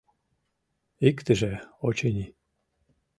[1.09, 1.53] —Иктыже,
[1.87, 2.25] очыни.